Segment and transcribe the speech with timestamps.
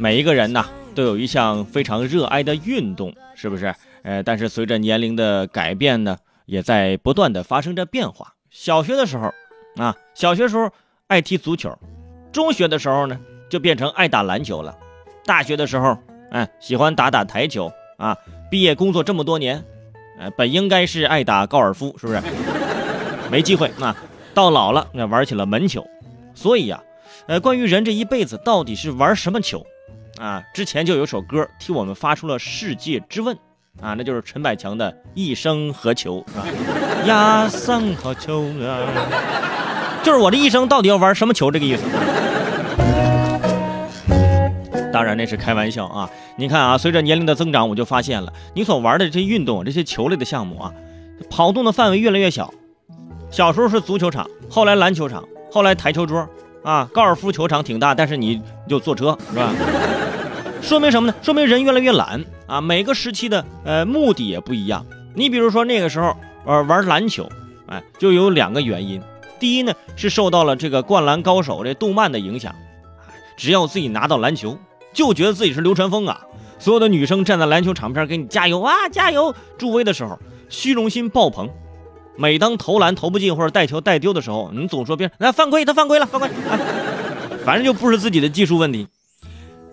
[0.00, 0.64] 每一个人呐，
[0.94, 3.74] 都有一项非常热爱的运动，是不是？
[4.02, 8.34] 呃，但是随着年龄的改变呢，也在不断的发生着变化。
[8.48, 9.34] 小学的时候，
[9.76, 10.70] 啊，小学时候
[11.08, 11.70] 爱踢足球；
[12.32, 13.18] 中学的时候呢，
[13.50, 14.72] 就变成爱打篮球了；
[15.26, 15.98] 大学的时候，
[16.30, 18.16] 哎，喜欢打打台球啊。
[18.48, 19.64] 毕业工作这么多年，
[20.20, 22.22] 呃，本应该是爱打高尔夫，是不是？
[23.32, 23.96] 没机会啊。
[24.32, 25.84] 到老了，那玩起了门球。
[26.36, 26.80] 所以呀，
[27.26, 29.66] 呃，关于人这一辈子到底是玩什么球，
[30.18, 33.36] 啊，之前就有首歌替我们发出了世界之问。
[33.80, 36.44] 啊，那就是陈百强的一生何求，是吧？
[37.06, 38.80] 呀，生何求啊？
[40.02, 41.84] 就是我这一生到底要玩什么球这个意思。
[44.92, 46.10] 当然那是开玩笑啊！
[46.36, 50.72] 你看啊，随着年龄的增长，我就发现了，你所玩的这些运动、这些球类的项目啊，
[51.30, 52.52] 跑动的范围越来越小。
[53.30, 56.28] 小时候是足球场，后来篮球场，后来台球桌，
[56.64, 59.52] 啊，高尔夫球场挺大，但是你就坐车，是吧？
[60.68, 61.14] 说明什么呢？
[61.22, 62.60] 说明人越来越懒啊！
[62.60, 64.84] 每个时期的呃目的也不一样。
[65.14, 67.26] 你比如说那个时候呃玩篮球，
[67.68, 69.00] 哎，就有两个原因。
[69.40, 72.54] 第一呢是受到了这个《灌篮高手》这动漫的影响，
[73.38, 74.58] 只要自己拿到篮球，
[74.92, 76.20] 就觉得自己是流川枫啊！
[76.58, 80.18] 所有的女生站在篮球场边给你加油啊加油助威的时候，
[80.50, 81.48] 虚荣心爆棚。
[82.14, 86.28] 每当投篮投不进或者带球带丢的时候，你总说别人来犯规，他犯规了，犯规，
[87.42, 88.86] 反正就不是自己的技术问题。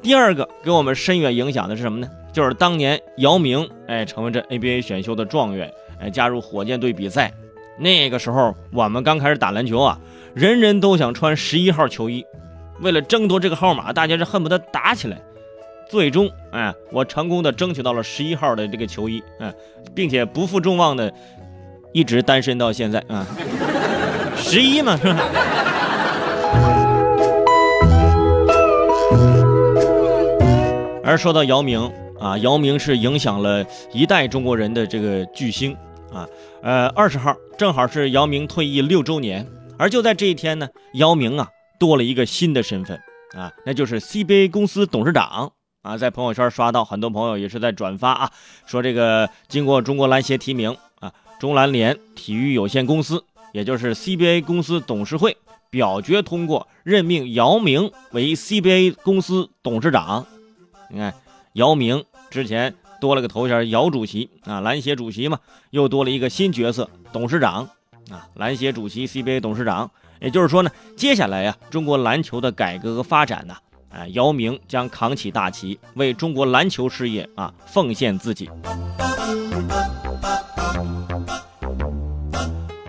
[0.00, 2.08] 第二个给我们深远影响的是什么呢？
[2.32, 7.32] 就是当年姚明，哎，成为这 NBA 选秀的状元，哎，加入火箭队比赛。
[7.78, 9.98] 那个时候我们刚开始打篮球啊，
[10.34, 12.24] 人人都想穿十一号球衣，
[12.80, 15.20] 为了争夺这个号码，大家是恨不得打起来。
[15.90, 19.52] 最终，哎，我成功的争取到了十一号的这个球衣，哎，
[19.94, 21.12] 并且不负众望的
[21.92, 23.26] 一直单身到现在啊。
[24.36, 25.18] 十一嘛，是吧？
[31.08, 33.64] 而说到姚明啊，姚明是影响了
[33.94, 35.74] 一代中国人的这个巨星
[36.12, 36.28] 啊。
[36.62, 39.46] 呃，二十号正好是姚明退役六周年，
[39.78, 41.48] 而就在这一天呢，姚明啊
[41.80, 43.00] 多了一个新的身份
[43.34, 45.96] 啊，那就是 CBA 公司董事长啊。
[45.96, 48.30] 在朋友圈刷到很多朋友也是在转发啊，
[48.66, 51.10] 说这个经过中国篮协提名啊，
[51.40, 53.24] 中篮联体育有限公司，
[53.54, 55.34] 也就是 CBA 公司董事会
[55.70, 60.26] 表决通过任命姚明为 CBA 公司董事长。
[60.90, 61.14] 你看，
[61.52, 65.38] 姚明之前多了个头衔，姚主席啊，篮协主席嘛，
[65.70, 67.68] 又多了一个新角色，董事长
[68.10, 69.90] 啊，篮协主席，CBA 董事长。
[70.20, 73.54] 也就是说呢，接下来呀，中国篮球的改革和发展呢，
[73.90, 78.50] 啊，姚明将扛起大旗，为中国篮球事业啊奉献自己。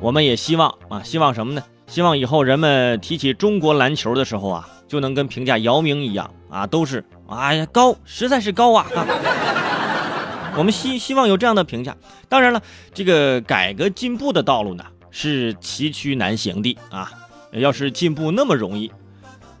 [0.00, 1.62] 我们也希望啊，希望什么呢？
[1.86, 7.02] 希望以后人们提起中国篮球的时候啊，就能跟评价姚明一样啊，都是。
[7.28, 8.86] 哎呀，高实在是高啊！
[10.56, 11.96] 我们希希望有这样的评价。
[12.28, 12.62] 当然了，
[12.92, 17.10] 这个改革进步的道路呢，是崎岖难行的啊。
[17.52, 18.92] 要是进步那么容易，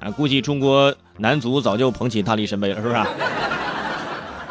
[0.00, 2.94] 啊，估计中国男足早就捧起大力神杯了，是不是？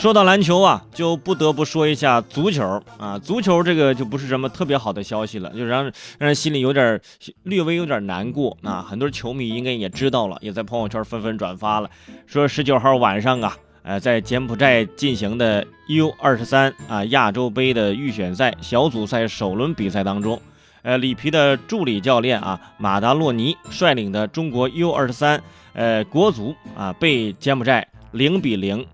[0.00, 3.18] 说到篮球啊，就不得不说一下足球啊。
[3.18, 7.00] 足球这个就不是什么特别好的消息了，就让让人心里有点
[7.42, 8.86] 略微有点难过啊。
[8.88, 11.90] 很多球迷应该也知道了，也在朋友圈纷纷转发了，
[12.28, 20.40] 说十九号晚上啊，呃，在柬埔寨进行的 U 二十三啊亚洲杯的预选赛小组赛首轮比赛当中，
[20.82, 25.42] 呃，里皮的助理教练啊马达洛尼率领的中国 U 二十三
[25.72, 28.86] 呃国足啊被柬埔寨零比零。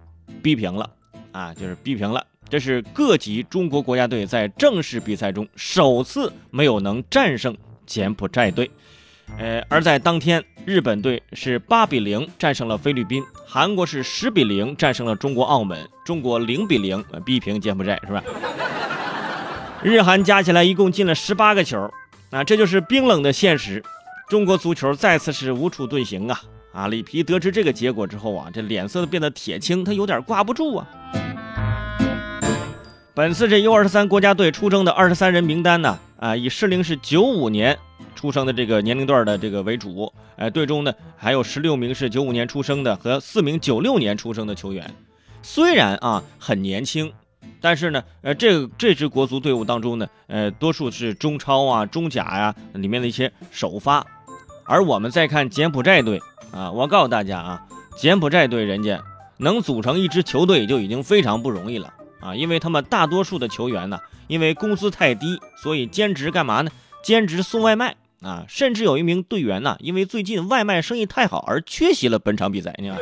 [0.42, 0.90] 逼平了，
[1.32, 2.24] 啊，就是逼平了。
[2.48, 8.70] 这是各级中国国家队在正式比赛中首次没有能战胜柬埔寨队。
[9.38, 18.22] 呃，而在当天，日本队是八比零战胜了菲律宾，韩国是十比零战胜了中国澳门，中国零比零逼平柬埔寨，是吧？
[19.82, 21.90] 日韩加起来一共进了十八个球，
[22.30, 23.82] 啊，这就是冰冷的现实。
[24.28, 26.40] 中国足球再次是无处遁形啊。
[26.74, 30.86] 啊，里皮得知这个结果之后啊，这脸色都变得铁青，他有点挂不住啊。
[33.14, 37.78] 本次这 U23 国家队出征的二十三人名单呢，啊，以适龄是九五年
[38.16, 44.92] 出生的这个年龄段的这个为主，哎，队中呢还有十六名是九五年出生的和四名九六年出生的球员。
[45.42, 47.12] 虽然啊很年轻，
[47.60, 54.04] 但是呢，呃，这这支国足队伍当中呢，呃，多数是中超啊、中甲呀里面的一些首发，
[54.66, 56.20] 而我们再看柬埔寨队。
[56.52, 57.62] 啊，我告诉大家啊，
[57.96, 59.02] 柬埔寨队人家
[59.38, 66.70] 能组成一支球队就已经非常不容易了啊，因为他们大多数的球员呢，因为工资太低，所以兼职干嘛呢？
[67.02, 72.72] 兼职送外卖啊，甚至有一名队员呢，因为最近外卖生意太好而缺席了本场比赛。
[72.78, 72.98] 你看，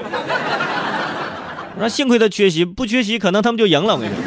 [1.79, 3.95] 那幸亏他缺席，不缺席可能他们就赢了。
[3.95, 4.25] 我跟你说，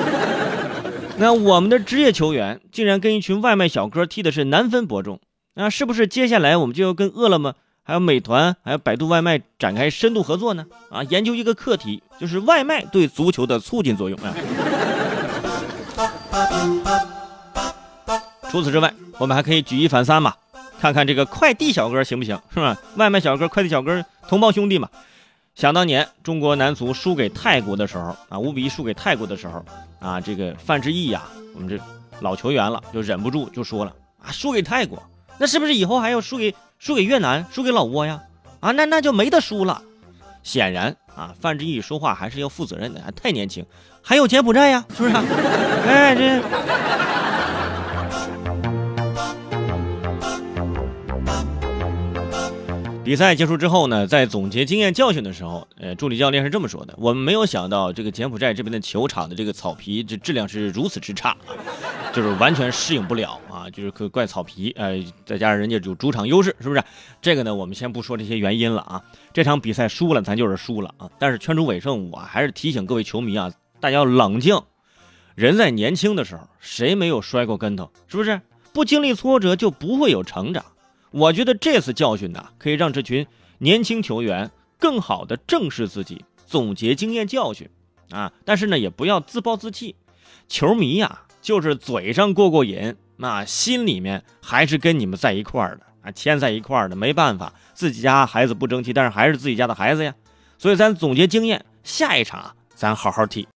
[1.17, 5.19] 那我们的职业球员竟然跟一群外卖小哥踢的是难分伯仲，
[5.55, 10.65] 那是不是接下来我们就要跟饿了么、还有美团、还有百度外卖展开深度合作呢？
[10.89, 14.33] 啊，研究一个课题，就是外卖对足球的促进作用啊。
[18.51, 20.33] 除此之外，我们还可以举一反三嘛，
[20.79, 22.77] 看看这个快递小哥行不行，是吧？
[22.97, 24.89] 外卖小哥、快递小哥同胞兄弟嘛。
[25.55, 29.63] 想当年中国男足输给泰国的时候啊，五比一输给泰国的时候
[29.99, 31.23] 啊，这个范志毅呀，
[31.53, 31.79] 我们这
[32.19, 35.01] 老球员了，就忍不住就说了啊，输给泰国，
[35.37, 38.21] 那是不是以后还要输给输给越南、输给老挝呀？
[38.59, 39.81] 啊，那那就没得输了。
[40.43, 43.65] 显然啊，范志毅说话还是要负责任的，还太年轻，
[44.01, 45.15] 还有柬埔寨呀，是不是？
[45.87, 47.04] 哎，这。
[53.05, 61.37] 比赛结束之后呢，在总结经验教训的时候，呃，助理教练是这么说的：“我们没有想到这个柬埔寨这边的球场的这个草皮这质量是如此之差，
[62.11, 66.83] 就是完全适应不了啊，就是可怪草皮，呃，再加上人家有主场优势，是不是？
[67.21, 69.03] 这个呢，我们先不说这些原因了啊。
[69.31, 71.07] 这场比赛输了，咱就是输了啊。
[71.19, 74.59] 但是圈出尾声，我还是提醒各位球迷啊，大家要冷静。
[75.35, 77.91] 人在年轻的时候，谁没有摔过跟头？
[78.07, 78.41] 是不是？
[78.73, 80.65] 不经历挫折，就不会有成长。”
[81.15, 83.25] 我觉得这次教训呢，可以让这群
[83.59, 87.69] 年轻球员更好的正视自己，总结经验教训，
[88.09, 89.95] 啊，但是呢，也不要自暴自弃。
[90.49, 96.97] 球迷呀，就是嘴上过过瘾，那心里面还是跟你们在一块儿的啊，牵在一块儿的。
[96.97, 100.13] 没办法，自己家孩子不争气，但是还是自己家的孩子呀。
[100.57, 103.47] 所以咱总结经验，下一场咱好好踢。